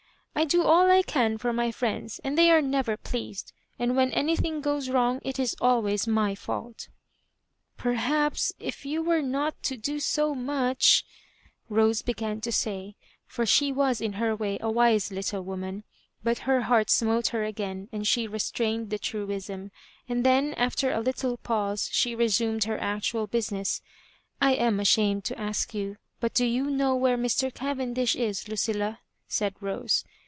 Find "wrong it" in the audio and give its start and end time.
4.89-5.37